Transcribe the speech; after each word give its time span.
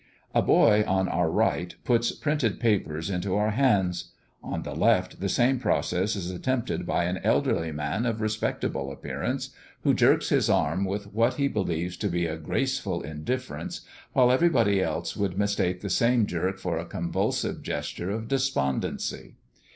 A 0.33 0.41
boy 0.41 0.83
on 0.87 1.07
our 1.07 1.29
right 1.29 1.75
puts 1.83 2.11
printed 2.11 2.59
papers 2.59 3.11
into 3.11 3.35
our 3.37 3.51
hands. 3.51 4.13
On 4.43 4.63
the 4.63 4.73
left, 4.73 5.19
the 5.19 5.29
same 5.29 5.59
process 5.59 6.15
is 6.15 6.31
attempted 6.31 6.87
by 6.87 7.03
an 7.03 7.19
elderly 7.23 7.71
man 7.71 8.07
of 8.07 8.19
respectable 8.19 8.91
appearance, 8.91 9.51
who 9.83 9.93
jerks 9.93 10.29
his 10.29 10.49
arm 10.49 10.85
with 10.85 11.13
what 11.13 11.35
he 11.35 11.47
believes 11.47 11.97
to 11.97 12.07
be 12.09 12.25
a 12.25 12.35
graceful 12.37 13.03
indifference, 13.03 13.81
while 14.13 14.31
everybody 14.31 14.81
else 14.81 15.15
would 15.15 15.37
mistake 15.37 15.81
that 15.81 15.89
same 15.91 16.25
jerk 16.25 16.57
for 16.57 16.79
a 16.79 16.85
convulsive 16.85 17.61
gesture 17.61 18.09
of 18.09 18.27
despondency. 18.27 19.35